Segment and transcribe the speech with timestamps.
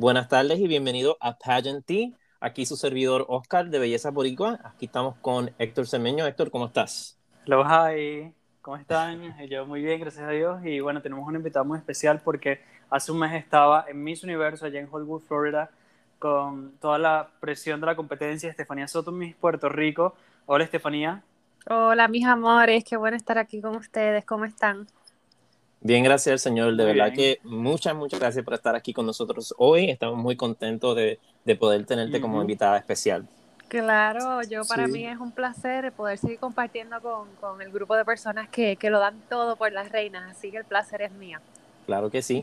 [0.00, 2.08] Buenas tardes y bienvenido a Pageant Tea.
[2.40, 4.58] Aquí su servidor Oscar de Belleza Boricua.
[4.64, 6.26] Aquí estamos con Héctor Semeño.
[6.26, 7.18] Héctor, ¿cómo estás?
[7.44, 8.32] Hello, hi.
[8.62, 9.20] ¿Cómo están?
[9.50, 10.64] Yo muy bien, gracias a Dios.
[10.64, 14.64] Y bueno, tenemos un invitado muy especial porque hace un mes estaba en Miss Universo
[14.64, 15.70] allá en Hollywood, Florida,
[16.18, 18.48] con toda la presión de la competencia.
[18.48, 20.14] Estefanía Soto, Miss Puerto Rico.
[20.46, 21.22] Hola, Estefanía.
[21.68, 22.84] Hola, mis amores.
[22.84, 24.24] Qué bueno estar aquí con ustedes.
[24.24, 24.86] ¿Cómo están?
[25.82, 26.76] Bien, gracias al Señor.
[26.76, 29.88] De verdad que muchas, muchas gracias por estar aquí con nosotros hoy.
[29.88, 33.26] Estamos muy contentos de, de poder tenerte como invitada especial.
[33.68, 38.04] Claro, yo para mí es un placer poder seguir compartiendo con, con el grupo de
[38.04, 41.38] personas que, que, lo dan todo por las reinas, así que el placer es mío.
[41.86, 42.42] Claro que sí.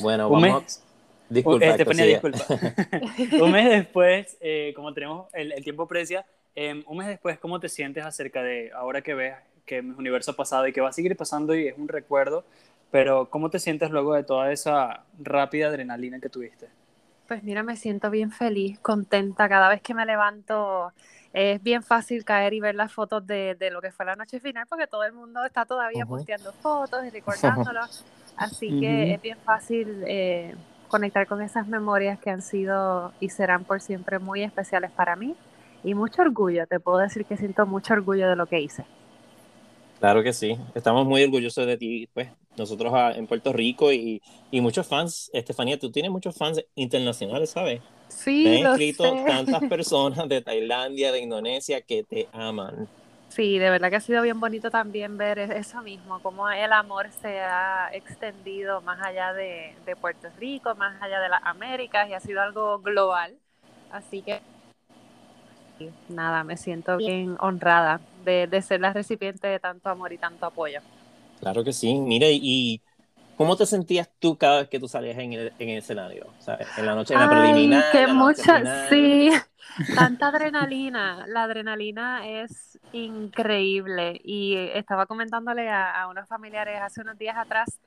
[0.00, 0.82] Bueno, vamos.
[1.28, 2.38] Disculpa, Estefanía, disculpa.
[3.42, 6.24] un mes después, eh, como tenemos el, el tiempo precia,
[6.60, 10.32] eh, un mes después, ¿cómo te sientes acerca de ahora que ves que mi universo
[10.32, 12.44] ha pasado y que va a seguir pasando y es un recuerdo,
[12.90, 16.68] pero ¿cómo te sientes luego de toda esa rápida adrenalina que tuviste?
[17.28, 19.48] Pues mira, me siento bien feliz, contenta.
[19.48, 20.92] Cada vez que me levanto
[21.32, 24.40] es bien fácil caer y ver las fotos de, de lo que fue la noche
[24.40, 27.82] final porque todo el mundo está todavía posteando fotos y recordándolo.
[28.36, 30.56] Así que es bien fácil eh,
[30.88, 35.36] conectar con esas memorias que han sido y serán por siempre muy especiales para mí.
[35.82, 38.84] Y mucho orgullo, te puedo decir que siento mucho orgullo de lo que hice.
[39.98, 44.22] Claro que sí, estamos muy orgullosos de ti, pues nosotros ah, en Puerto Rico y,
[44.50, 47.82] y muchos fans, Estefanía, tú tienes muchos fans internacionales, ¿sabes?
[48.08, 52.88] Sí, Me han escrito tantas personas de Tailandia, de Indonesia que te aman.
[53.28, 56.72] Sí, de verdad que ha sido bien bonito también ver e-, eso mismo, cómo el
[56.72, 62.08] amor se ha extendido más allá de, de Puerto Rico, más allá de las Américas
[62.08, 63.36] y ha sido algo global.
[63.90, 64.40] Así que
[66.08, 70.80] nada, me siento bien honrada de, ser la recipiente de tanto amor y tanto apoyo.
[71.40, 71.94] Claro que sí.
[71.94, 72.82] Mire, ¿y
[73.36, 76.26] cómo te sentías tú cada vez que tú salías en el, en el escenario?
[76.76, 77.92] en la noche, en la preliminar.
[77.92, 79.30] Que mucha, sí,
[79.94, 81.26] tanta adrenalina.
[81.28, 84.20] La adrenalina es increíble.
[84.24, 87.78] Y estaba comentándole a, a unos familiares hace unos días atrás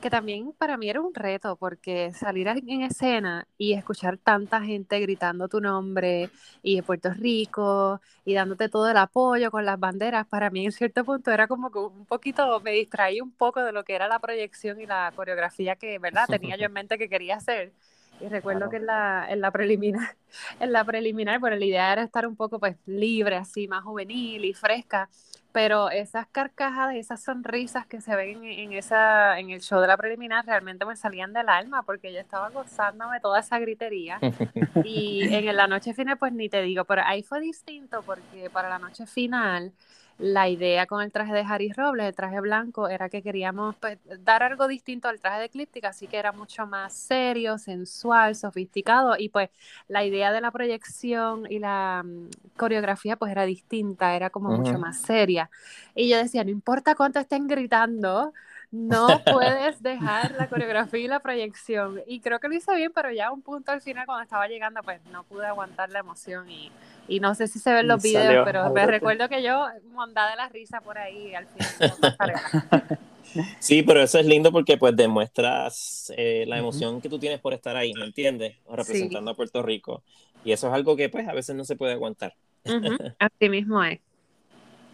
[0.00, 5.00] que también para mí era un reto, porque salir en escena y escuchar tanta gente
[5.00, 6.30] gritando tu nombre
[6.62, 10.72] y de Puerto Rico y dándote todo el apoyo con las banderas, para mí en
[10.72, 14.08] cierto punto era como que un poquito, me distraí un poco de lo que era
[14.08, 16.26] la proyección y la coreografía que, ¿verdad?
[16.28, 17.72] Tenía yo en mente que quería hacer.
[18.20, 20.16] Y recuerdo que en la, en la preliminar,
[20.60, 24.44] en la preliminar, bueno, la idea era estar un poco pues libre, así, más juvenil
[24.44, 25.10] y fresca
[25.56, 29.96] pero esas carcajadas, esas sonrisas que se ven en, esa, en el show de la
[29.96, 34.20] preliminar realmente me salían del alma porque yo estaba gozándome toda esa gritería.
[34.84, 38.68] Y en la noche final pues ni te digo, pero ahí fue distinto porque para
[38.68, 39.72] la noche final
[40.18, 43.98] la idea con el traje de Harry Robles, el traje blanco, era que queríamos pues,
[44.20, 49.16] dar algo distinto al traje de Eclíptica, así que era mucho más serio, sensual, sofisticado,
[49.18, 49.50] y pues
[49.88, 54.78] la idea de la proyección y la mm, coreografía pues era distinta, era como mucho
[54.78, 55.50] más seria.
[55.94, 58.32] Y yo decía, no importa cuánto estén gritando,
[58.76, 62.00] no puedes dejar la coreografía y la proyección.
[62.06, 64.46] Y creo que lo hice bien, pero ya a un punto al final cuando estaba
[64.48, 66.70] llegando, pues no pude aguantar la emoción y
[67.08, 70.36] y no sé si se ven los videos, pero me recuerdo que yo mondada de
[70.36, 72.98] la risa por ahí al final.
[73.60, 77.54] sí, pero eso es lindo porque pues demuestras eh, la emoción que tú tienes por
[77.54, 78.56] estar ahí, ¿me entiendes?
[78.68, 80.02] Representando a Puerto Rico.
[80.44, 82.34] Y eso es algo que pues a veces no se puede aguantar.
[83.18, 84.00] Así mismo es.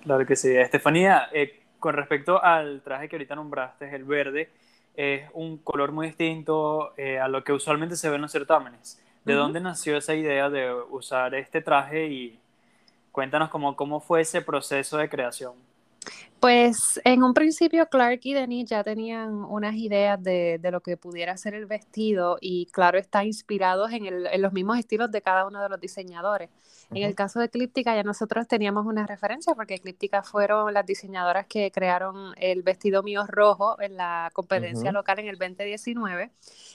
[0.02, 0.48] Claro que sí.
[0.48, 4.50] Estefanía, eh, con respecto al traje que ahorita nombraste, el verde,
[4.94, 9.02] es un color muy distinto eh, a lo que usualmente se ve en los certámenes.
[9.24, 12.38] ¿De dónde nació esa idea de usar este traje y
[13.10, 15.54] cuéntanos cómo, cómo fue ese proceso de creación?
[16.42, 20.96] Pues en un principio Clark y Denise ya tenían unas ideas de, de, lo que
[20.96, 25.22] pudiera ser el vestido y claro está inspirados en, el, en los mismos estilos de
[25.22, 26.50] cada uno de los diseñadores.
[26.90, 31.46] En el caso de Eclíptica ya nosotros teníamos una referencia porque Eclíptica fueron las diseñadoras
[31.46, 36.32] que crearon el vestido mío rojo en la competencia local en el 2019.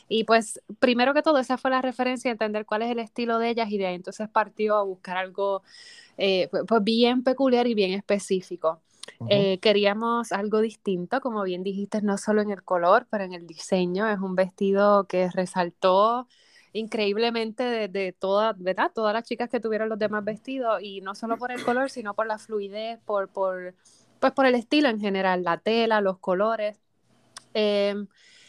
[0.08, 3.50] Y pues primero que todo esa fue la referencia, entender cuál es el estilo de
[3.50, 5.62] ellas y de ahí entonces partió a buscar algo
[6.18, 8.80] eh, pues bien peculiar y bien específico.
[9.30, 13.48] Eh, queríamos algo distinto, como bien dijiste, no solo en el color, pero en el
[13.48, 14.07] diseño.
[14.07, 16.27] Es un vestido que resaltó
[16.74, 18.92] increíblemente de, todas, ¿verdad?
[18.94, 22.13] Todas las chicas que tuvieron los demás vestidos y no solo por el color, sino
[22.13, 23.74] por la fluidez, por, por,
[24.19, 26.80] pues por el estilo en general, la tela, los colores.
[27.54, 27.95] Eh,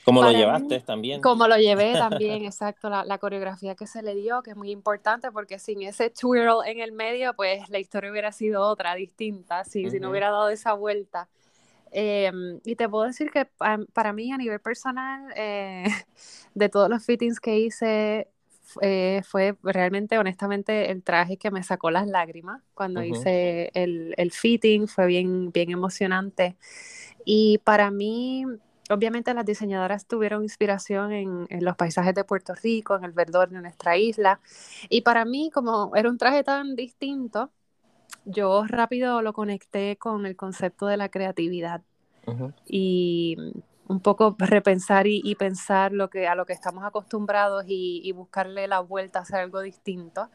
[0.04, 1.20] como lo llevaste también.
[1.20, 4.70] Como lo llevé también, exacto, la, la, coreografía que se le dio, que es muy
[4.70, 9.64] importante porque sin ese twirl en el medio, pues la historia hubiera sido otra, distinta,
[9.64, 11.28] si, si no hubiera dado esa vuelta.
[11.90, 13.46] Em, y te puedo decir que
[13.92, 15.84] para mí, a nivel personal, eh,
[16.54, 18.28] de todos los fittings que hice,
[18.82, 24.30] eh, fue realmente, honestamente, el traje que me sacó las lágrimas cuando hice el, el,
[24.30, 26.56] fitting, fue bien, bien emocionante.
[27.24, 28.44] Y para mí,
[28.88, 33.50] obviamente las diseñadoras tuvieron inspiración en, en, los paisajes de Puerto Rico, en el verdor
[33.50, 34.40] de nuestra isla.
[34.88, 37.50] Y para mí, como era un traje tan distinto,
[38.24, 41.82] yo rápido lo conecté con el concepto de la creatividad.
[42.66, 43.36] Y
[43.88, 48.80] un poco repensar y, pensar lo que, a lo que estamos acostumbrados y, buscarle la
[48.80, 50.28] vuelta a hacer algo distinto.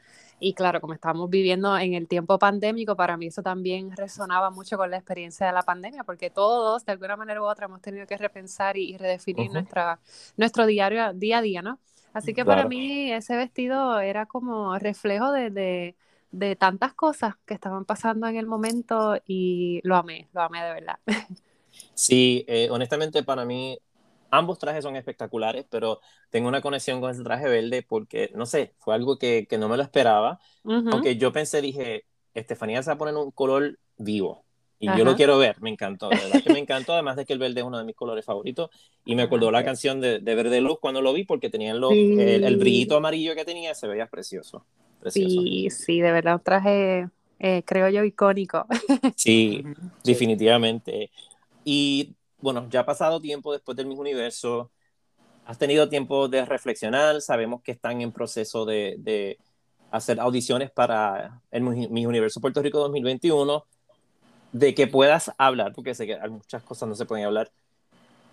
[0.46, 4.76] Y claro, como estamos viviendo en el tiempo pandémico, para mí eso también resonaba mucho
[4.76, 8.06] con la experiencia de la pandemia, porque todos, de alguna manera u otra, hemos tenido
[8.06, 10.02] que repensar y, redefinir nuestra,
[10.36, 11.80] nuestro diario, día a día, ¿no?
[12.12, 15.96] Así que para mí ese vestido era como reflejo de,
[16.32, 20.74] de tantas cosas que estaban pasando en el momento y lo amé, lo amé de
[20.74, 21.00] verdad.
[21.96, 23.80] Sí, eh, honestamente para mí
[24.34, 26.00] ambos trajes son espectaculares, pero
[26.32, 29.70] tengo una conexión con ese traje verde porque, no sé, fue algo que, que no
[29.70, 30.40] me lo esperaba.
[30.64, 34.44] Aunque yo pensé, dije, Estefanía se va a poner un color vivo.
[34.80, 37.32] Y yo lo quiero ver, me encantó, de verdad que me encantó, además de que
[37.32, 38.70] el verde es uno de mis colores favoritos.
[39.06, 41.82] Y me acordó la canción de, de, Verde Luz cuando lo vi, porque tenía el,
[41.82, 44.66] el, brillito amarillo que tenía, se veía precioso.
[45.06, 47.08] Sí, sí, de verdad, un traje,
[47.40, 48.66] eh, creo yo, icónico.
[49.16, 49.64] Sí,
[50.04, 51.12] definitivamente.
[51.64, 54.70] Y bueno, ya ha pasado tiempo después del mismo universo,
[55.46, 59.40] has tenido tiempo de reflexionar, sabemos que están en proceso de, de
[59.92, 63.66] hacer audiciones para el Mis Universo Puerto Rico 2021,
[64.52, 67.50] de que puedas hablar, porque sé que hay muchas cosas no se pueden hablar.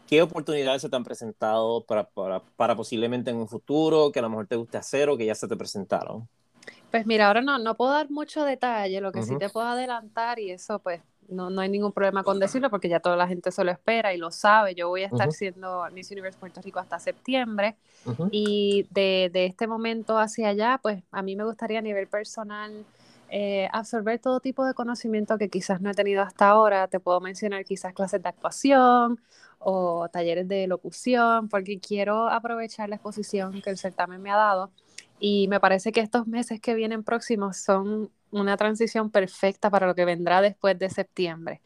[0.08, 4.22] ¿Qué oportunidades se te han presentado para, para, para posiblemente en un futuro, que a
[4.22, 6.28] lo mejor te guste hacer o que ya se te presentaron?
[6.90, 10.40] Pues mira, ahora no, no puedo dar mucho detalle, lo que sí te puedo adelantar
[10.40, 13.50] y eso pues no, no hay ningún problema con decirlo porque ya toda la gente
[13.50, 14.74] se lo espera y lo sabe.
[14.74, 17.76] Yo voy a estar siendo Miss Universe Puerto Rico hasta septiembre
[18.30, 22.84] y de, de, este momento hacia allá, pues a mí me gustaría a nivel personal
[23.32, 26.88] eh, absorber todo tipo de conocimiento que quizás no he tenido hasta ahora.
[26.88, 29.20] Te puedo mencionar quizás clases de actuación
[29.60, 34.70] o talleres de locución porque quiero aprovechar la exposición que el certamen me ha dado
[35.20, 39.94] y me parece que estos meses que vienen próximos son una transición perfecta para lo
[39.94, 41.60] que vendrá después de septiembre.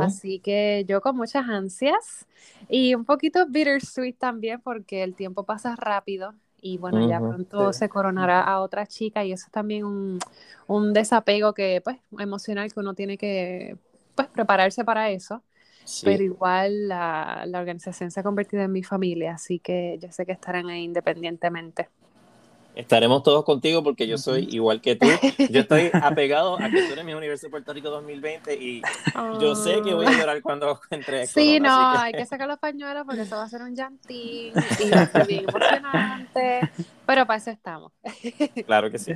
[0.00, 2.26] Así que yo con muchas ansias
[2.68, 7.88] y un poquito bittersweet también porque el tiempo pasa rápido y bueno, ya pronto se
[7.88, 10.18] coronará a otra chica y eso es también un,
[10.66, 13.76] un, desapego que pues emocional que uno tiene que
[14.14, 15.42] pues prepararse para eso.
[16.04, 20.24] Pero igual la, la organización se ha convertido en mi familia, así que yo sé
[20.24, 21.88] que estarán ahí independientemente.
[22.74, 25.06] Estaremos todos contigo porque yo soy igual que tú.
[25.50, 28.82] Yo estoy apegado a que tú eres mi Universo de Puerto Rico 2020 y
[29.40, 31.26] yo sé que voy a llorar cuando entre.
[31.26, 34.90] Sí, no, hay que sacar los pañuelos porque eso va a ser un llantín y
[34.90, 36.70] va a ser bien emocionante.
[37.06, 37.92] Pero para eso estamos.
[38.66, 39.14] Claro que sí.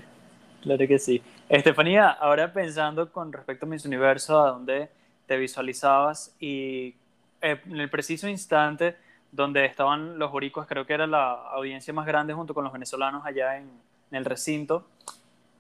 [0.63, 1.23] Claro que sí.
[1.49, 4.89] Estefanía, ahora pensando con respecto a Miss Universo, a dónde
[5.27, 6.95] te visualizabas y
[7.41, 8.97] eh, en el preciso instante
[9.35, 13.27] donde estaban los boricuas, creo que era la audiencia más grande junto con los venezolanos
[13.27, 13.69] allá en,
[14.13, 14.87] el recinto.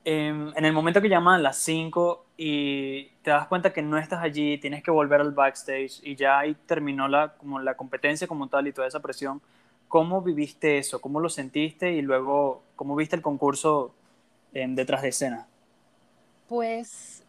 [0.05, 4.23] Em, en el momento que llaman las 5 y te das cuenta que no estás
[4.23, 8.47] allí, tienes que volver al backstage y ya ahí terminó la, como la competencia como
[8.47, 9.41] tal y toda esa presión,
[9.89, 11.01] ¿cómo viviste eso?
[11.01, 11.93] ¿Cómo lo sentiste?
[11.95, 13.93] Y luego, ¿cómo viste el concurso
[14.53, 15.49] detrás de escena?
[16.49, 17.24] Pues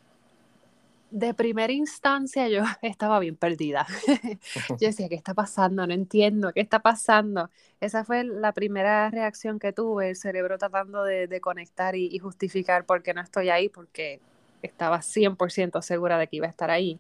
[1.15, 3.87] de primera instancia yo estaba bien perdida.
[4.69, 5.87] yo decía, ¿qué está pasando?
[5.87, 7.49] No entiendo, ¿qué está pasando?
[7.79, 13.01] Esa fue la primera reacción que tuve, el cerebro tratando de, conectar y, justificar por
[13.01, 14.19] qué no estoy ahí, porque
[14.61, 16.99] estaba 100% segura de que iba a estar ahí.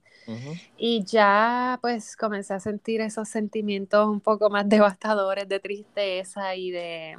[0.77, 6.71] Y ya pues comencé a sentir esos sentimientos un poco más devastadores de tristeza y
[6.71, 7.17] de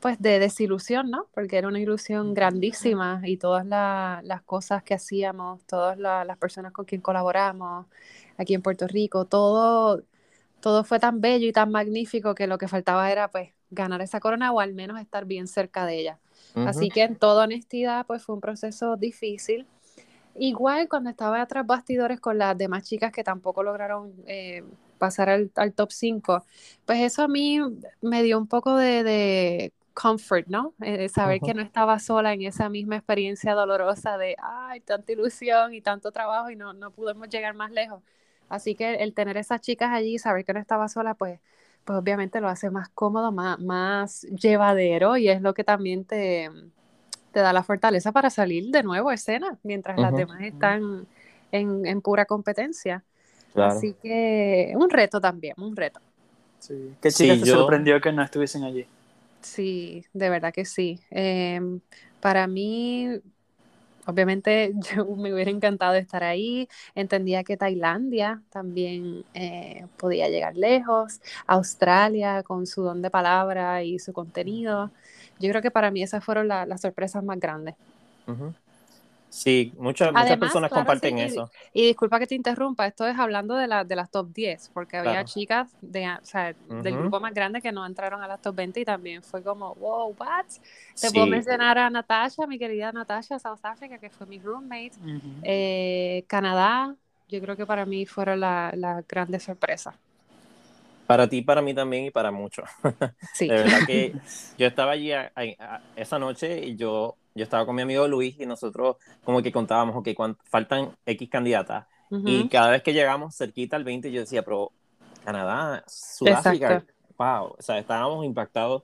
[0.00, 1.26] pues de desilusión, ¿no?
[1.34, 6.84] Porque era una ilusión grandísima y todas las cosas que hacíamos, todas las personas con
[6.84, 7.86] quien colaboramos
[8.36, 10.02] aquí en Puerto Rico, todo,
[10.60, 14.20] todo fue tan bello y tan magnífico que lo que faltaba era pues ganar esa
[14.20, 16.18] corona o al menos estar bien cerca de ella.
[16.54, 19.66] Así que en toda honestidad pues fue un proceso difícil.
[20.36, 24.62] Igual cuando estaba atrás bastidores con las demás chicas que tampoco lograron eh,
[24.98, 26.44] pasar al, top 5,
[26.86, 27.60] pues eso a mí
[28.00, 30.74] me dio un poco de comfort, ¿no?
[30.80, 35.74] Eh, saber que no estaba sola en esa misma experiencia dolorosa de, ay, tanta ilusión
[35.74, 38.00] y tanto trabajo y no, no pudimos llegar más lejos.
[38.48, 41.40] Así que el tener esas chicas allí, saber que no estaba sola, pues,
[41.84, 46.48] pues obviamente lo hace más cómodo, más, más llevadero y es lo que también te,
[47.32, 51.08] te da la fortaleza para salir de nuevo a escena mientras las demás están
[51.50, 53.02] en, en pura competencia.
[53.56, 56.00] Así que un reto también, un reto.
[56.60, 56.94] Sí.
[57.00, 58.86] ¿Qué chica te sorprendió que no estuviesen allí?
[59.42, 61.00] Sí, de verdad que sí.
[61.10, 61.80] Em,
[62.20, 63.08] para mí,
[64.06, 66.68] obviamente, yo me hubiera encantado estar ahí.
[66.94, 71.20] Entendía que Tailandia también eh, podía llegar lejos.
[71.46, 74.92] Australia con su don de palabra y su contenido.
[75.38, 77.76] Yo creo que para mí esas fueron las sorpresas más grandes.
[79.30, 81.50] Sí, muchas, muchas personas comparten eso.
[81.72, 84.96] Y, disculpa que te interrumpa, esto es hablando de, la, de las top 10, porque
[84.96, 88.56] había chicas de, o sea, del grupo más grande que no entraron a las top
[88.56, 90.46] 20 y también fue como, wow, what?
[91.00, 94.92] Te puedo mencionar a Natasha, mi querida Natasha, South Africa, que fue mi roommate,
[95.42, 96.94] eh, Canadá,
[97.28, 99.94] yo creo que para mí fueron las la grandes sorpresas.
[101.06, 102.68] Para ti, para mí también y para muchos.
[103.32, 103.48] Sí.
[103.48, 104.14] de verdad que
[104.58, 105.10] yo estaba allí
[105.96, 109.96] esa noche y yo yo estaba con mi amigo Luis y nosotros como que contábamos,
[109.96, 110.08] ok,
[110.44, 111.86] faltan X candidatas.
[112.10, 114.72] Y cada vez que llegamos cerquita al 20, yo decía, pero
[115.24, 116.84] Canadá, Sudáfrica,
[117.18, 118.82] wow, o sea, estábamos impactados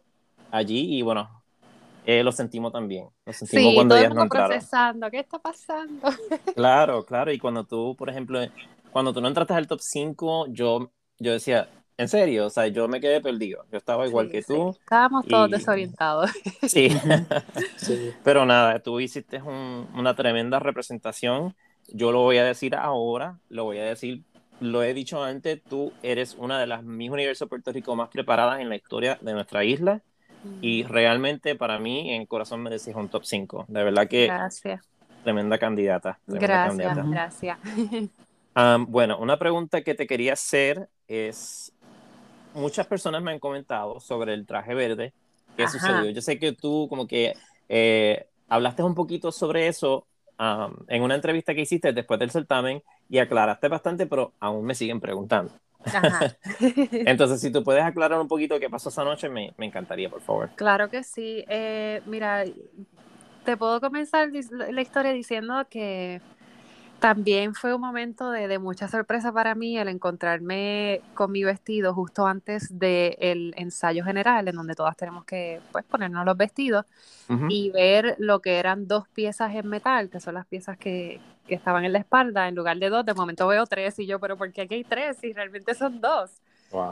[0.51, 1.43] allí y bueno,
[2.05, 3.09] eh, lo sentimos también.
[3.25, 6.09] Lo sentimos sí, cuando ellas no procesando, ¿qué está pasando?
[6.55, 8.41] claro, claro, y cuando tú, por ejemplo,
[8.93, 12.89] cuando tú no entraste al top 5, yo, yo decía, en serio, o sea, yo
[12.89, 13.65] me quedé perdido.
[13.71, 14.71] Yo estaba igual que tú.
[14.71, 16.31] Estábamos todos desorientados.
[16.67, 16.89] Sí.
[17.77, 18.11] sí.
[18.25, 21.55] Pero nada, tú hiciste una tremenda representación.
[21.89, 24.23] Yo lo voy a decir ahora, lo voy a decir,
[24.61, 28.61] lo he dicho antes, tú eres una de las mis universos Puerto Rico más preparadas
[28.61, 30.01] en la historia de nuestra isla.
[30.61, 30.89] Y mm.
[30.89, 33.67] realmente para mí, en corazón me decís un top 5.
[33.69, 34.27] De verdad que.
[34.27, 34.85] Gracias.
[35.23, 36.19] Tremenda candidata.
[36.27, 37.59] gracias, gracias.
[38.89, 41.73] bueno, una pregunta que te quería hacer es
[42.55, 45.13] muchas personas me han comentado sobre el traje verde.
[45.57, 46.11] ¿Qué sucedió?
[46.11, 47.35] Yo sé que tú como que
[47.69, 50.07] eh, hablaste un poquito sobre eso
[50.89, 55.01] en una entrevista que hiciste después del certamen y aclaraste bastante, pero aún me siguen
[55.01, 55.53] preguntando.
[56.91, 60.23] Entonces, si tú puedes aclarar un poquito qué pasó esa noche, me, me encantaría, por
[60.23, 60.51] favor.
[60.57, 61.45] Claro que sí.
[61.49, 62.45] Eh, mira,
[63.45, 66.21] te puedo comenzar la historia diciendo que
[67.05, 72.27] también fue un momento de, mucha sorpresa para mí el encontrarme con mi vestido justo
[72.27, 76.87] antes del ensayo general, en donde todas tenemos que pues, ponernos los vestidos,
[77.51, 81.85] y ver lo que eran dos piezas en metal, que son las piezas que, estaban
[81.85, 84.51] en la espalda, en lugar de dos, de momento veo tres, y yo, pero ¿por
[84.51, 85.23] qué aquí hay tres?
[85.25, 86.41] Y realmente son dos.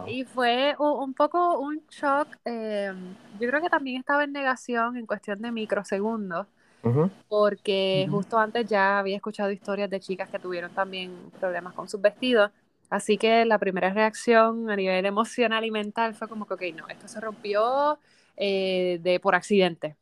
[0.07, 2.28] Y fue un, poco un shock.
[2.45, 2.92] Eh,
[3.40, 6.49] yo creo que también estaba en negación en cuestión de microsegundos
[7.28, 12.00] porque justo antes ya había escuchado historias de chicas que tuvieron también problemas con sus
[12.00, 12.50] vestidos.
[12.90, 16.88] Así que la primera reacción a nivel emocional y mental fue como que, ok, no,
[16.88, 17.98] esto se rompió
[18.36, 19.96] eh, de, por accidente.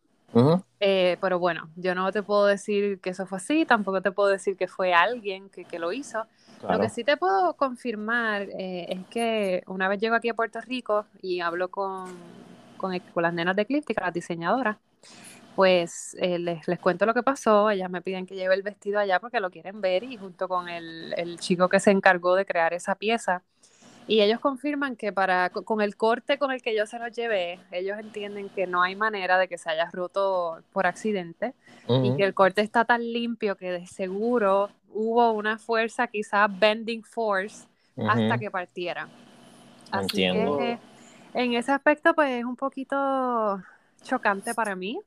[0.78, 4.28] Eh, pero bueno, yo no te puedo decir que eso fue así, tampoco te puedo
[4.28, 6.24] decir que fue alguien que, que lo hizo.
[6.68, 10.60] Lo que sí te puedo confirmar eh, es que una vez llego aquí a Puerto
[10.60, 12.10] Rico y hablo con,
[12.76, 14.76] con, con las nenas de Eclíptica, las diseñadoras,
[15.56, 18.98] pues eh, les, les, cuento lo que pasó, ellas me piden que lleve el vestido
[18.98, 22.46] allá porque lo quieren ver y junto con el, el chico que se encargó de
[22.46, 23.42] crear esa pieza.
[24.10, 27.60] Y ellos confirman que para, con el corte con el que yo se lo llevé,
[27.70, 31.54] ellos entienden que no hay manera de que se haya roto por accidente
[31.86, 37.04] y que el corte está tan limpio que de seguro hubo una fuerza, quizás bending
[37.04, 39.08] force, hasta que partiera.
[39.92, 40.58] Así Entiendo.
[40.58, 40.78] que
[41.34, 43.62] en ese aspecto pues es un poquito
[44.02, 44.98] chocante para mí,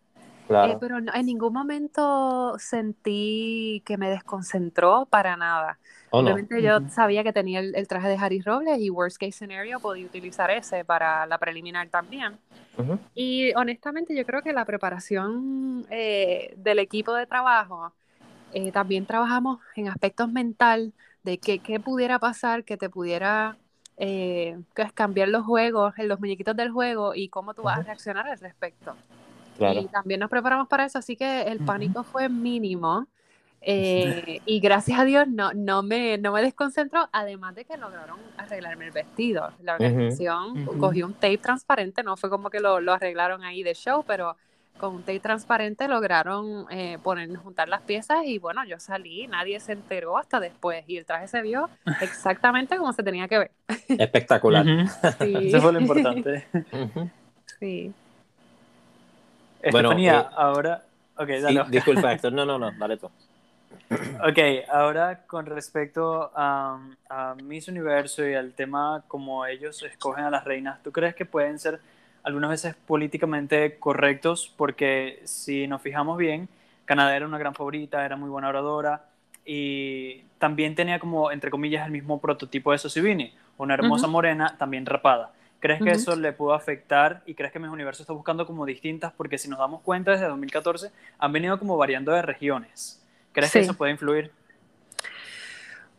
[0.50, 5.80] eh, pero en ningún momento sentí que me desconcentró para nada.
[6.10, 9.80] Oh, Obviamente yo sabía que tenía el, traje de Harry Robles y worst case scenario
[9.80, 12.38] podía utilizar ese para la preliminar también.
[13.16, 17.94] Y honestamente yo creo que la preparación eh, del equipo de trabajo,
[18.52, 23.58] eh, también trabajamos en aspectos mental de qué, qué pudiera pasar, que te pudiera
[24.96, 28.96] cambiar los juegos, los muñequitos del juego y cómo tú vas a reaccionar al respecto.
[29.60, 33.08] Y también nos preparamos para eso, así que el pánico fue mínimo.
[33.62, 38.20] Eh, y gracias a Dios no, no, me, no me desconcentró, además de que lograron
[38.38, 39.52] arreglarme el vestido.
[39.62, 43.74] La organización cogió un tape transparente, no fue como que lo, lo, arreglaron ahí de
[43.74, 44.36] show, pero
[44.78, 49.60] con un tape transparente lograron eh, poner, juntar las piezas y bueno, yo salí, nadie
[49.60, 51.70] se enteró hasta después y el traje se vio
[52.02, 53.52] exactamente como se tenía que ver.
[53.88, 54.66] Espectacular.
[55.20, 56.48] Eso fue lo importante.
[57.60, 57.94] Sí.
[59.64, 60.84] Estefanía, eh, ahora...
[61.16, 61.64] Okay, dale.
[61.70, 62.34] disculpa, Héctor.
[62.34, 63.10] No, no, no, dale tú.
[64.28, 64.40] Ok,
[64.72, 66.80] ahora con respecto a,
[67.10, 71.26] a, Miss Universo y al tema como ellos escogen a las reinas, ¿tú crees que
[71.26, 71.80] pueden ser
[72.24, 74.52] algunas veces políticamente correctos?
[74.58, 76.50] Porque si nos fijamos bien,
[76.86, 79.06] Canadá era una gran favorita, era muy buena oradora,
[79.46, 84.86] y también tenía como, entre comillas, el mismo prototipo de Sosibini, una hermosa morena, también
[84.86, 85.32] rapada.
[85.64, 89.14] ¿Crees que eso le pudo afectar y crees que Miss Universo está buscando como distintas?
[89.14, 93.02] Porque si nos damos cuenta, desde 2014 han venido como variando de regiones.
[93.32, 94.36] ¿Crees que eso puede influir?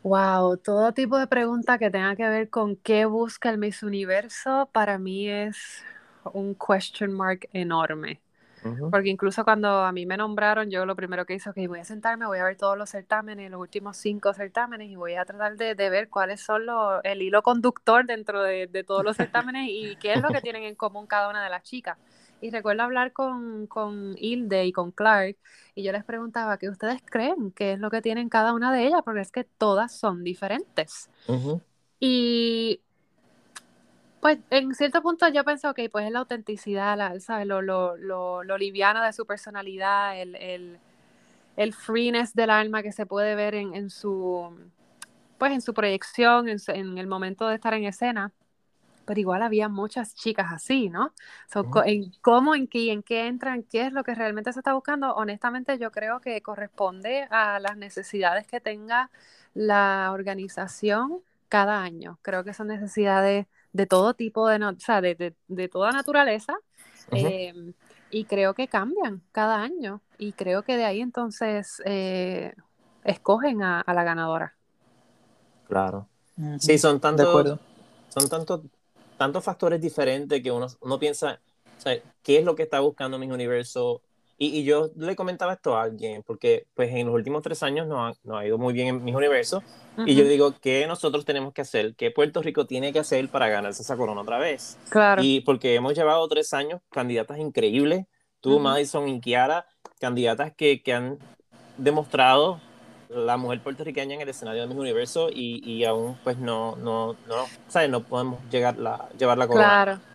[0.02, 4.68] Wow, todo tipo de pregunta que tenga que ver con qué busca el Miss Universo
[4.73, 5.83] para mí es
[6.25, 8.23] un question mark enorme.
[8.90, 11.85] Porque incluso cuando a mí me nombraron, yo lo primero que hice, ok, voy a
[11.85, 15.56] sentarme, voy a ver todos los certámenes, los últimos cinco certámenes, y voy a tratar
[15.56, 20.14] de, ver cuáles son los, el hilo conductor dentro de, todos los certámenes y qué
[20.14, 21.99] es lo que tienen en común cada una de las chicas.
[22.40, 25.37] Y recuerdo hablar con, con Hilde y con Clark,
[25.75, 27.50] y yo les preguntaba, ¿qué ustedes creen?
[27.52, 29.02] ¿Qué es lo que tienen cada una de ellas?
[29.04, 31.11] Porque es que todas son diferentes.
[32.00, 32.80] Y
[34.25, 37.47] pues en cierto punto yo pensé, ok, pues es la autenticidad, la, ¿sabes?
[37.47, 40.78] Lo, lo, lo, lo, liviana de su personalidad, el, el,
[41.59, 44.49] el, freeness del alma que se puede ver en, en su,
[45.37, 48.33] pues en su proyección, en, en, el momento de estar en escena.
[49.04, 51.12] Pero igual había muchas chicas así, ¿no?
[51.85, 55.14] en ¿Cómo, en qué, en qué entran, qué es lo que realmente se está buscando?
[55.14, 59.11] Honestamente yo creo que corresponde a las necesidades que tenga
[59.52, 62.19] la organización cada año.
[62.23, 66.57] Creo que son necesidades de todo tipo de, o sea, de, de, toda naturaleza.
[67.11, 67.75] Em,
[68.09, 70.00] y creo que cambian cada año.
[70.16, 72.54] Y creo que de ahí entonces eh,
[73.02, 74.54] escogen a, la ganadora.
[75.66, 76.09] Claro.
[76.61, 77.59] Sí, son tantos,
[78.09, 78.61] son tantos,
[79.18, 81.40] tantos factores diferentes que uno, uno piensa,
[81.77, 84.03] o sea, ¿qué es lo que está buscando mi universo?
[84.37, 88.07] Y, yo le comentaba esto a alguien, porque pues en los últimos tres años no
[88.07, 89.62] ha, no ha ido muy bien en mis universos,
[90.07, 91.94] y yo digo, ¿qué nosotros tenemos que hacer?
[91.94, 94.77] ¿Qué Puerto Rico tiene que hacer para ganarse esa corona otra vez?
[94.88, 95.23] Claro.
[95.23, 98.07] Y porque hemos llevado tres años candidatas increíbles,
[98.40, 99.66] tú, Madison y Kiara,
[100.01, 101.18] candidatas que, que, han
[101.77, 102.61] demostrado
[103.09, 107.14] la mujer puertorriqueña en el escenario de mis universos y, y aún pues no, no,
[107.29, 107.88] no, ¿sabes?
[107.88, 109.68] No podemos llegar la, llevar la corona.
[109.68, 110.13] Claro.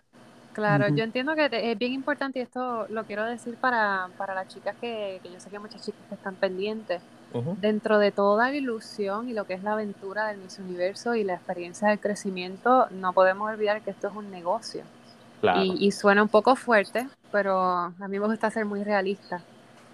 [0.52, 4.48] Claro, yo entiendo que es bien importante y esto lo quiero decir para, para las
[4.48, 7.02] chicas que, que yo sé que muchas chicas que están pendientes.
[7.60, 11.22] Dentro de toda la ilusión y lo que es la aventura del Miss Universo y
[11.22, 14.82] la experiencia del crecimiento, no podemos olvidar que esto es un negocio.
[15.62, 19.40] Y, suena un poco fuerte, pero a mí me gusta ser muy realista.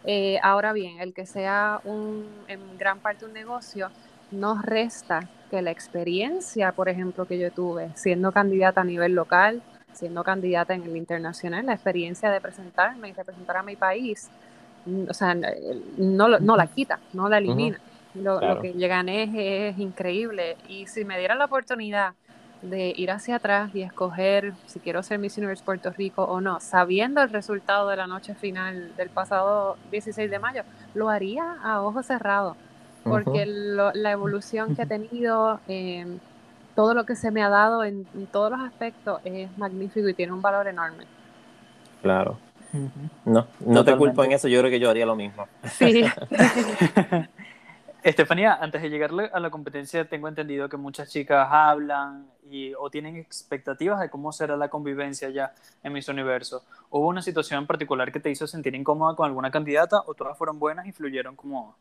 [0.05, 3.91] Eh, ahora bien, el que sea un, en gran parte un negocio,
[4.31, 9.63] nos resta que la experiencia, por ejemplo, que yo tuve siendo candidata a nivel local,
[9.97, 14.29] siendo candidata en el internacional, la experiencia de presentarme y representar a mi país,
[14.85, 15.35] mm, o sea,
[15.97, 17.81] no, no la quita, no la elimina.
[18.15, 20.57] Lo, que yo gané es, increíble.
[20.69, 22.15] Y si me dieran la oportunidad
[22.63, 26.61] de ir hacia atrás y escoger si quiero ser Miss Universe Puerto Rico o no,
[26.61, 30.63] sabiendo el resultado de la noche final del pasado 16 de mayo,
[30.95, 32.57] lo haría a ojos cerrados,
[33.05, 36.07] porque la evolución que ha tenido, eh,
[36.77, 40.33] todo lo que se me ha dado en, todos los aspectos es magnífico y tiene
[40.33, 41.05] un valor enorme.
[42.03, 42.39] Claro.
[43.25, 45.49] No, no te culpo en eso, yo creo que yo haría lo mismo.
[45.65, 46.05] Sí.
[48.07, 52.89] Estefanía, antes de llegarle a la competencia, tengo entendido que muchas chicas hablan y, o
[52.89, 56.63] tienen expectativas de cómo será la convivencia ya en Miss Universo.
[56.91, 60.39] ¿Hubo una situación en particular que te hizo sentir incómoda con alguna candidata o todas
[60.39, 61.75] fueron buenas y fluyeron como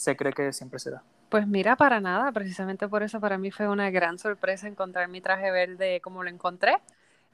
[0.00, 1.02] se cree que siempre será?
[1.28, 5.20] Pues mira, para nada, precisamente por eso para mí fue una gran sorpresa encontrar mi
[5.20, 6.78] traje verde como lo encontré.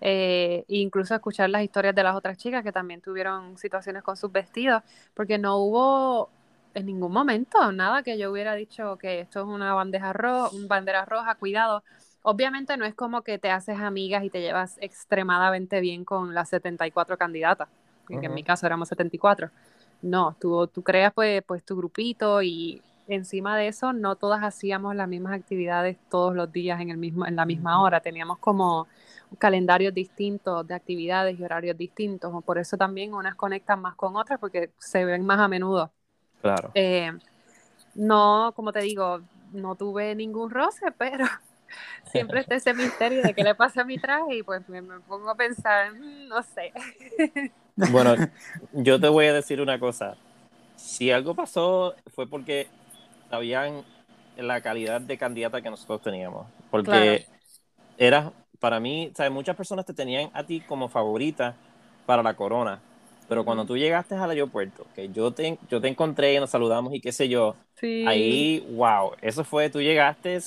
[0.00, 4.16] Eh, e incluso escuchar las historias de las otras chicas que también tuvieron situaciones con
[4.16, 4.82] sus vestidos,
[5.14, 6.28] porque no hubo
[6.74, 10.66] en ningún momento nada que yo hubiera dicho que esto es una bandeja roja, un
[10.66, 11.84] bandera roja, cuidado.
[12.22, 16.48] Obviamente no es como que te haces amigas y te llevas extremadamente bien con las
[16.48, 17.68] 74 candidatas,
[18.08, 19.52] que en mi caso éramos 74.
[20.02, 24.94] No, tú, tú creas pues, pues tu grupito y encima de eso no todas hacíamos
[24.94, 28.88] las mismas actividades todos los días en, el mismo, en la misma hora, teníamos como
[29.38, 34.38] calendarios distintos de actividades y horarios distintos, por eso también unas conectan más con otras
[34.38, 35.92] porque se ven más a menudo.
[36.40, 36.70] Claro.
[36.74, 37.12] Eh,
[37.94, 39.20] no, como te digo,
[39.52, 41.26] no tuve ningún roce, pero
[42.10, 45.30] siempre está ese misterio de qué le pasa a mi traje y pues me, pongo
[45.30, 46.72] a pensar, mm, no sé.
[47.90, 48.14] Bueno,
[48.72, 50.16] yo te voy a decir una cosa.
[50.76, 52.68] Si algo pasó fue porque
[53.28, 53.84] sabían
[54.38, 56.46] la calidad de candidata que nosotros teníamos.
[56.70, 57.26] Porque
[57.98, 59.30] era, para mí, ¿sabes?
[59.30, 61.54] muchas personas te tenían a ti como favorita
[62.06, 62.80] para la corona.
[63.28, 66.94] Pero cuando tú llegaste al aeropuerto, que yo te, yo te encontré y nos saludamos
[66.94, 67.56] y qué sé yo,
[68.06, 70.38] ahí, wow, eso fue, tú llegaste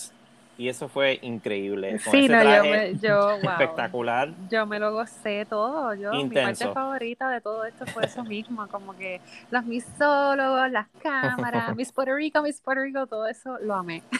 [0.59, 1.97] y eso fue increíble.
[1.99, 4.33] sí, no, yo, me, yo wow, espectacular.
[4.51, 5.93] Yo me lo gocé todo.
[5.93, 10.87] Yo, mi parte favorita de todo esto fue eso mismo, como que los misólogos, las
[11.01, 14.03] cámaras, Miss Puerto Rico, Miss Puerto Rico, todo eso lo amé.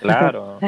[0.00, 0.58] Claro.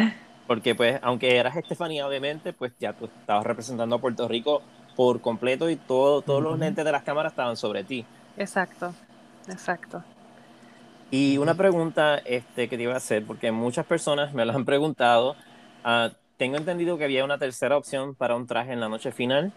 [0.46, 4.62] Porque pues, aunque eras Estefanía, obviamente, pues ya tú estabas representando a Puerto Rico
[4.96, 8.05] por completo y todo, todos los lentes de las cámaras estaban sobre ti.
[8.37, 8.94] Exacto,
[9.48, 10.03] exacto.
[11.12, 14.64] Y una pregunta este, que te iba a hacer, porque muchas personas me lo han
[14.64, 15.37] preguntado.
[15.85, 19.53] Uh, tengo entendido que había una tercera opción para un traje en la noche final.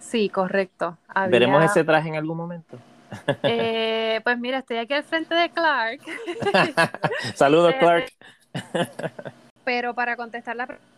[0.00, 0.98] Sí, correcto.
[1.28, 2.78] ¿Veremos ese traje en algún momento?
[3.44, 6.00] Eh, pues mira, estoy aquí al frente de Clark.
[7.34, 8.12] Saludos, eh, Clark.
[9.64, 10.90] Pero para contestar la pregunta,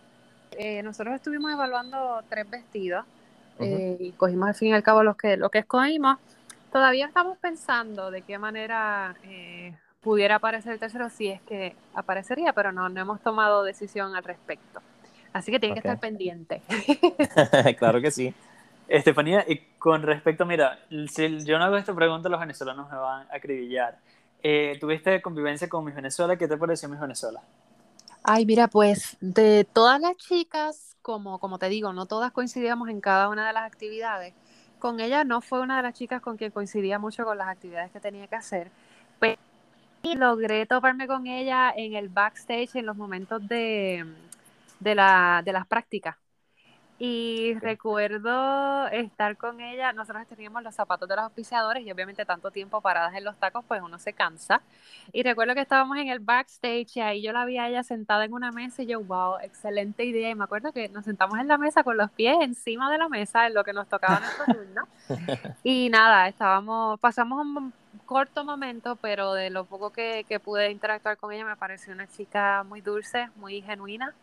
[0.53, 3.05] eh, nosotros estuvimos evaluando tres vestidos
[3.61, 6.17] y cogimos al fin y al cabo los que, lo que escogimos.
[6.73, 12.53] Todavía estamos pensando de qué manera eh, pudiera aparecer el tercero, si es que aparecería,
[12.53, 14.81] pero no, no hemos tomado decisión al respecto.
[15.33, 16.63] Así que tiene que estar pendiente.
[17.79, 18.35] claro que sí.
[18.89, 23.27] Estefanía, y con respecto, mira, si yo no hago esta pregunta, los venezolanos me van
[23.31, 23.99] a acribillar.
[24.43, 26.37] Eh, ¿Tuviste convivencia con mis Venezuela?
[26.37, 27.41] ¿Qué te pareció mis Venezuela?
[28.23, 33.01] Ay, mira, pues de todas las chicas, como, como te digo, no todas coincidíamos en
[33.01, 34.35] cada una de las actividades
[34.79, 37.91] con ella no fue una de las chicas con quien coincidía mucho con las actividades
[37.93, 38.73] que tenía que hacer,
[39.19, 39.37] pero
[40.17, 44.07] logré toparme con ella en el backstage en los momentos de,
[44.81, 46.17] de, la, de las prácticas.
[46.99, 52.51] Y recuerdo estar con ella, nosotros teníamos los zapatos de los auspiciadores y obviamente tanto
[52.51, 54.63] tiempo paradas en los tacos, pues uno se cansa.
[55.13, 58.25] Y recuerdo que estábamos en el backstage y ahí yo la vi a ella sentada
[58.25, 60.31] en una mesa y yo, wow, excelente idea.
[60.31, 63.11] Y me acuerdo que nos sentamos en la mesa con los pies encima de la
[63.11, 64.89] mesa en lo que nos tocaba nuestro turno.
[65.63, 67.73] Y nada, estábamos, pasamos un
[68.07, 72.07] corto momento, pero de lo poco que, que pude interactuar con ella me pareció una
[72.07, 74.15] chica muy dulce, muy genuina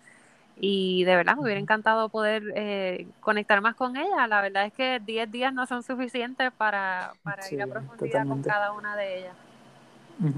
[0.59, 4.27] y de verdad me hubiera encantado poder eh, conectar más con ella.
[4.27, 8.41] La verdad es que 10 días no son suficientes para, para ir a profundidad con
[8.41, 9.35] cada una de ellas.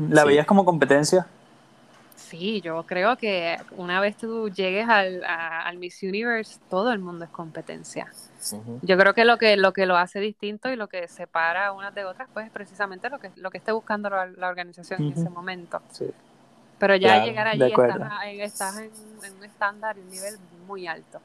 [0.10, 1.28] ¿La veías como competencia?
[2.16, 7.26] Sí, yo creo que una vez tú llegues al, al Miss Universe, todo el mundo
[7.26, 8.08] es competencia.
[8.82, 11.94] Yo creo que lo que lo que lo hace distinto y lo que separa unas
[11.94, 15.30] de otras, pues es precisamente lo que lo que esté buscando la, organización en ese
[15.30, 15.82] momento.
[15.92, 16.06] Sí.
[16.78, 17.64] Pero ya llegar allí
[18.42, 18.92] estás, en,
[19.38, 20.36] un estándar un nivel
[20.68, 21.20] muy alto.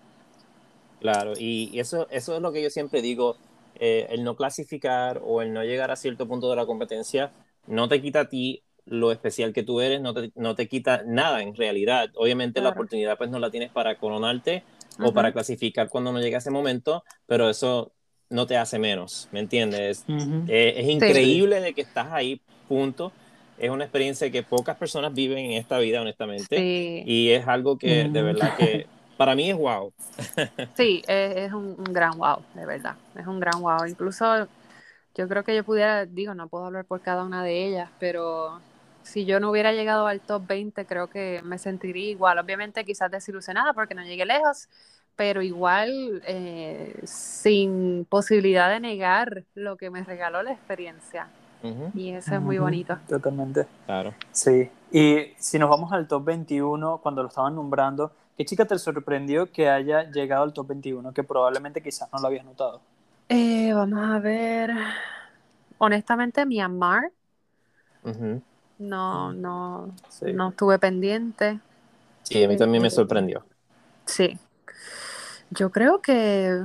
[1.00, 3.36] Claro, y eso, eso es lo que yo siempre digo,
[3.74, 7.32] eh, el no clasificar o el no llegar a cierto punto de la competencia
[7.66, 11.02] no te quita a ti lo especial que tú eres, no te, no te quita
[11.06, 12.10] nada en realidad.
[12.16, 14.64] Obviamente la oportunidad pues no la tienes para coronarte
[15.02, 17.92] o para clasificar cuando no llega ese momento, pero eso
[18.28, 20.04] no te hace menos, ¿me entiendes?
[20.48, 23.12] Eh, es increíble de que estás ahí, punto
[23.60, 26.56] es una experiencia que pocas personas viven en esta vida, honestamente.
[27.06, 29.92] Y es algo que de verdad que para mí es wow.
[30.76, 32.96] sí, es, un, gran wow, de verdad.
[33.14, 33.84] Es un gran wow.
[33.86, 34.48] Incluso
[35.14, 38.60] yo creo que yo pudiera, digo, no puedo hablar por cada una de ellas, pero
[39.02, 42.38] si yo no hubiera llegado al top 20, creo que me sentiría igual.
[42.38, 44.68] Obviamente quizás desilusionada porque no llegué lejos,
[45.16, 51.28] pero igual eh, sin posibilidad de negar lo que me regaló la experiencia.
[51.94, 52.98] Y eso es muy bonito.
[53.08, 53.66] Totalmente.
[53.86, 54.14] Claro.
[54.32, 54.70] Sí.
[54.90, 59.50] Y si nos vamos al top 21, cuando lo estaban nombrando, ¿qué chica te sorprendió
[59.52, 61.12] que haya llegado al top 21?
[61.12, 62.80] Que probablemente quizás no lo habías notado.
[63.28, 64.72] Eh, vamos a ver.
[65.78, 67.10] Honestamente, Myanmar.
[68.78, 69.94] No, no,
[70.34, 71.60] no estuve pendiente.
[72.22, 73.44] Sí, a mí también me sorprendió.
[74.06, 74.38] Sí.
[75.50, 76.64] Yo creo que.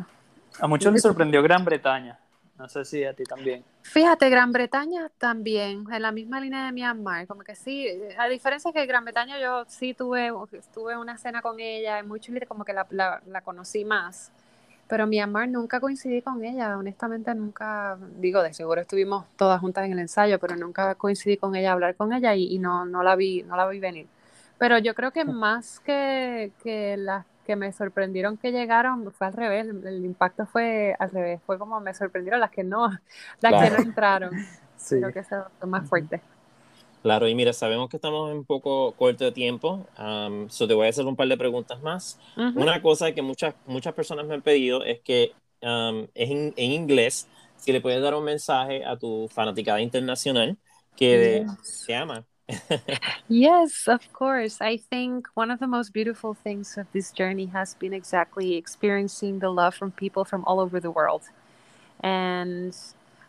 [0.60, 2.19] A muchos les sorprendió Gran Bretaña.
[2.58, 3.63] No sé si a ti también.
[3.88, 8.74] Fíjate, Gran Bretaña también, en la misma línea de Myanmar, como que sí, a diferencia
[8.74, 10.32] que Gran Bretaña yo sí tuve,
[10.74, 14.32] tuve una cena con ella, es muy chulita, como que la, la, conocí más,
[14.89, 19.93] pero Myanmar nunca coincidí con ella, honestamente nunca, digo, de seguro estuvimos todas juntas en
[19.93, 23.15] el ensayo, pero nunca coincidí con ella, hablar con ella y, y no, no, la
[23.15, 24.08] vi, no la vi venir.
[24.58, 29.34] Pero yo creo que más que, que las que me sorprendieron que llegaron fue al
[29.34, 32.89] revés, el, impacto fue al revés, fue como me sorprendieron las que no,
[33.41, 34.31] las que no entraron.
[34.77, 34.97] Sí.
[34.99, 36.21] Creo que eso fue más fuerte.
[37.01, 40.89] Claro, y mira, sabemos que estamos un poco corto de tiempo, um, te voy a
[40.89, 42.19] hacer un par de preguntas más.
[42.36, 45.31] Una cosa que muchas, muchas personas me han pedido es que
[45.62, 47.27] um, es en, inglés,
[47.58, 50.58] si le puedes dar un mensaje a tu fanaticada internacional
[50.95, 52.25] que se ama
[53.27, 54.62] yes, of course.
[54.62, 59.39] I think one of the most beautiful things of this journey has been exactly experiencing
[59.39, 61.23] the love from people from all over the world.
[62.01, 62.75] And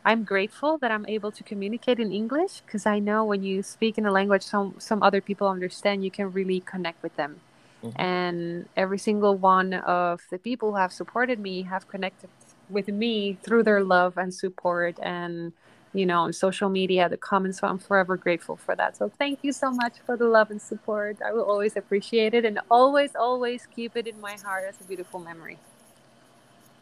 [0.04, 3.98] I'm grateful that I'm able to communicate in English because I know when you speak
[3.98, 7.40] in a language some some other people understand, you can really connect with them.
[7.84, 8.00] Mm-hmm.
[8.00, 12.30] and every single one of the people who have supported me have connected
[12.70, 15.52] with me through their love and support and
[15.96, 19.38] you know on social media the comments so i'm forever grateful for that so thank
[19.42, 23.16] you so much for the love and support i will always appreciate it and always
[23.16, 25.58] always keep it in my heart as a beautiful memory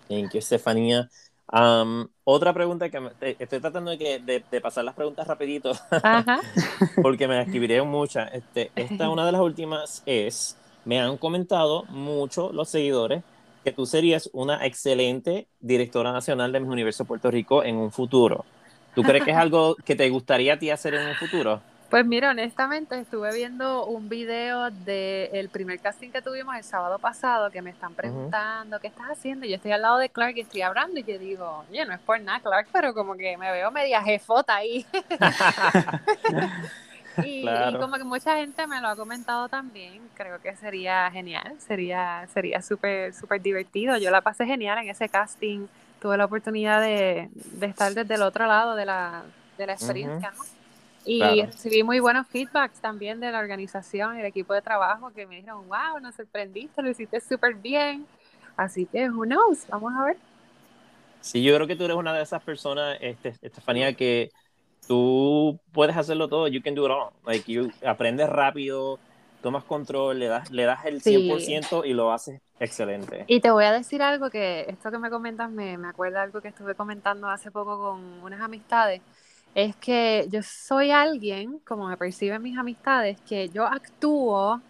[0.08, 1.08] thank you Stefania
[1.52, 5.72] Um, otra pregunta que me, estoy tratando de, que, de, de, pasar las preguntas rapidito
[5.90, 6.40] Ajá.
[7.02, 8.32] porque me escribiré muchas.
[8.32, 13.22] Este, esta una de las últimas es me han comentado mucho los seguidores
[13.62, 18.44] que tú serías una excelente directora nacional de Mis Universo Puerto Rico en un futuro.
[18.94, 21.60] ¿Tú crees que es algo que te gustaría a ti hacer en un futuro?
[21.90, 27.50] Pues mira, honestamente estuve viendo un video del primer casting que tuvimos el sábado pasado
[27.50, 29.46] que me están preguntando qué estás haciendo.
[29.46, 32.00] Yo estoy al lado de Clark y estoy hablando y yo digo, oye, no es
[32.00, 34.84] por nada, Clark, pero como que me veo media jefota ahí.
[37.22, 37.44] Y,
[37.78, 42.60] como que mucha gente me lo ha comentado también, creo que sería genial, sería sería
[42.62, 43.96] súper súper divertido.
[43.98, 45.66] Yo la pasé genial en ese casting,
[46.04, 49.22] tuve la oportunidad de, de estar desde el otro lado de la,
[49.56, 50.42] de la experiencia, ¿no?
[51.06, 55.26] Y recibí muy buenos feedbacks también de la organización y el equipo de trabajo que
[55.26, 58.04] me dijeron, wow, nos sorprendiste, lo hiciste súper bien.
[58.54, 60.16] Así que, who knows, vamos a ver.
[61.22, 64.28] Sí, yo creo que tú eres una de esas personas, este, Estefanía, que
[64.86, 67.12] tú puedes hacerlo todo, you can do it all.
[67.24, 68.98] Like, you aprendes rápido,
[69.42, 73.24] tomas control, le das, le das el 100% y lo haces excelente.
[73.26, 76.40] Y te voy a decir algo que esto que me comentas me, me acuerda algo
[76.40, 79.00] que estuve comentando hace poco con unas amistades.
[79.54, 84.60] Es que yo soy alguien, como me perciben mis amistades, que yo actúo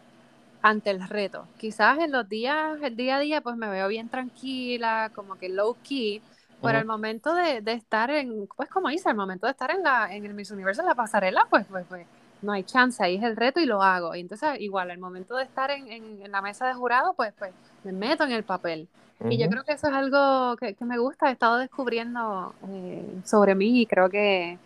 [0.60, 1.46] ante el reto.
[1.58, 5.48] Quizás en los días, el día a día, pues me veo bien tranquila, como que
[5.48, 6.22] low key,
[6.62, 9.82] pero el momento de, de, estar en, pues como dice, el momento de estar en,
[9.82, 12.06] la, en el Miss Universo, en la pasarela, pues, pues, pues
[12.44, 14.14] no hay chance, ahí es el reto y lo hago.
[14.14, 17.52] Y entonces, igual, el momento de estar en, en, la mesa de jurado, pues, pues
[17.82, 18.88] me meto en el papel.
[19.30, 23.06] Y yo creo que eso es algo que, que me gusta, he estado descubriendo eh,
[23.24, 24.58] sobre mí y creo que,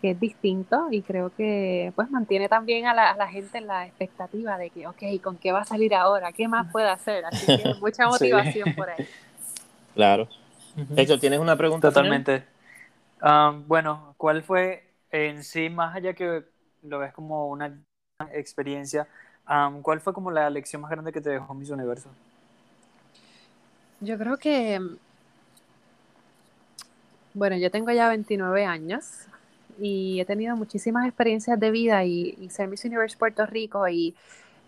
[0.00, 3.66] que, es distinto y creo que pues mantiene también a la, a la, gente en
[3.66, 6.32] la expectativa de que, ok, ¿con qué va a salir ahora?
[6.32, 7.24] ¿Qué más puede hacer?
[7.26, 9.06] Así que mucha motivación por ahí.
[9.94, 10.28] Claro.
[10.74, 11.88] De hecho, ¿tienes una pregunta?
[11.88, 12.44] Totalmente.
[13.20, 16.44] Um, bueno, ¿cuál fue en sí, más allá que
[16.88, 17.78] lo ves como una
[18.32, 19.06] experiencia,
[19.48, 22.10] um, cuál fue como la lección más grande que te dejó Miss Universo?
[24.00, 24.80] Yo creo que,
[27.34, 29.26] bueno, yo tengo ya 29 años
[29.78, 34.14] y he tenido muchísimas experiencias de vida y, y ser Miss Universe Puerto Rico y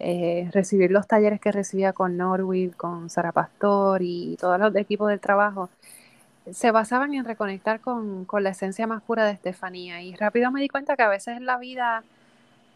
[0.03, 5.11] eh, recibir los talleres que recibía con Norwood, con Sara Pastor y todos los equipos
[5.11, 5.69] del trabajo
[6.53, 10.03] se basaban en reconectar con, la esencia más pura de Estefanía.
[10.03, 12.03] Y rápido me di cuenta que a veces en la vida,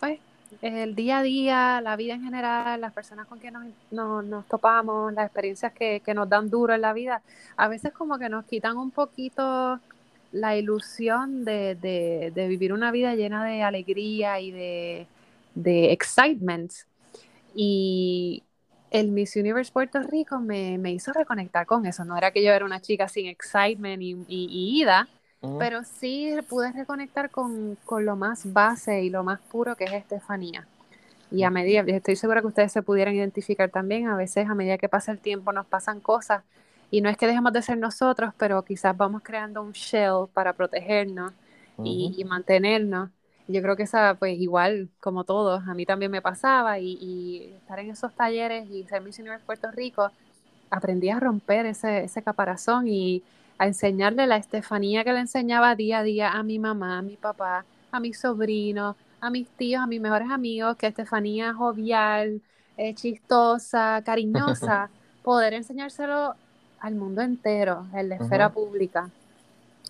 [0.00, 0.18] pues,
[0.62, 3.54] el día a día, la vida en general, las personas con quien
[3.90, 7.22] nos, nos, topamos, las experiencias que, nos dan duro en la vida,
[7.56, 9.80] a veces como que nos quitan un poquito
[10.32, 15.06] la ilusión de, vivir una vida llena de alegría y de,
[15.54, 16.72] de excitement.
[17.54, 18.42] Y,
[18.94, 22.04] el Miss Universe Puerto Rico me, hizo reconectar con eso.
[22.04, 25.08] No era que yo era una chica sin excitement y, ida,
[25.58, 30.68] pero sí pude reconectar con, lo más base y lo más puro que es Estefanía.
[31.32, 34.78] Y a medida, estoy segura que ustedes se pudieran identificar también, a veces a medida
[34.78, 36.44] que pasa el tiempo nos pasan cosas.
[36.92, 40.52] Y no es que dejemos de ser nosotros, pero quizás vamos creando un shell para
[40.52, 41.32] protegernos
[41.82, 43.10] y, y mantenernos
[43.46, 47.78] yo creo que esa, pues igual como todos, a mí también me pasaba y, estar
[47.78, 50.10] en esos talleres y ser misionero en Puerto Rico,
[50.70, 53.22] aprendí a romper ese, ese caparazón y
[53.58, 57.16] a enseñarle la Estefanía que le enseñaba día a día a mi mamá, a mi
[57.16, 62.40] papá, a mis sobrinos, a mis tíos, a mis mejores amigos, que Estefanía jovial,
[62.76, 64.90] eh, chistosa, cariñosa,
[65.22, 66.34] poder enseñárselo
[66.80, 69.08] al mundo entero, en la esfera pública.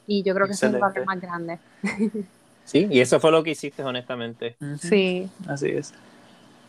[0.06, 1.58] Y yo creo que ese es el valor más grande.
[2.64, 4.56] Sí, y eso fue lo que hiciste, honestamente.
[4.80, 5.28] Sí.
[5.46, 5.92] Así es.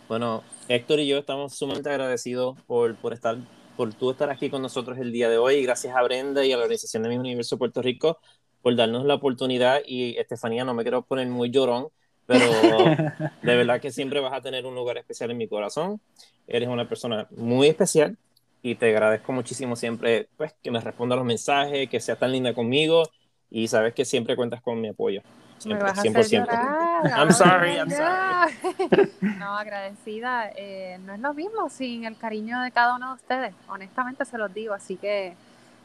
[0.08, 3.38] Bueno, Héctor y yo estamos sumamente agradecidos por, por estar
[3.76, 5.62] por tú estar aquí con nosotros el día de hoy.
[5.64, 8.20] Gracias a Brenda y a la organización de Mi Universo Puerto Rico
[8.62, 9.82] por darnos la oportunidad.
[9.86, 11.90] Y Estefanía, no me quiero poner muy llorón,
[12.26, 12.46] pero
[13.44, 16.00] de verdad que siempre vas a tener un lugar especial en mi corazón.
[16.48, 18.18] Eres una persona muy especial
[18.62, 22.54] y te agradezco muchísimo siempre pues, que me responda los mensajes, que seas tan linda
[22.54, 23.04] conmigo
[23.50, 25.22] y sabes que siempre cuentas con mi apoyo.
[25.66, 27.12] Me vas a hacer llorar.
[27.18, 29.12] I'm sorry, I'm sorry.
[29.40, 30.52] No, agradecida.
[30.56, 33.54] Eh, no es lo mismo sin el cariño de cada uno de ustedes.
[33.68, 34.74] Honestamente se los digo.
[34.74, 35.34] Así que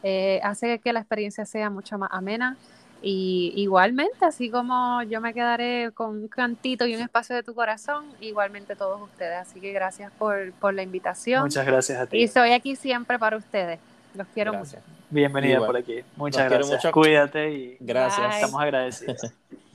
[0.02, 2.56] eh, hace que la experiencia sea mucho más amena.
[3.02, 7.54] Y igualmente, así como yo me quedaré con un cantito y un espacio de tu
[7.54, 9.38] corazón, igualmente todos ustedes.
[9.38, 11.42] Así que gracias por, por la invitación.
[11.42, 12.18] Muchas gracias a ti.
[12.18, 13.80] Y estoy aquí siempre para ustedes.
[14.14, 14.76] Los quiero mucho.
[15.08, 16.02] Bienvenida por aquí.
[16.16, 16.92] Muchas gracias.
[16.92, 18.36] Cuídate y gracias.
[18.36, 19.32] Estamos agradecidos.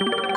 [0.00, 0.29] you